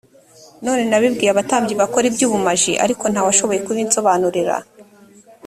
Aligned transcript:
none 0.65 0.83
nabibwiye 0.89 1.31
abatambyi 1.31 1.73
bakora 1.81 2.05
ibyubumaji 2.07 2.73
ariko 2.83 3.03
nta 3.07 3.21
washoboye 3.25 3.59
kubinsobanurira. 3.67 4.55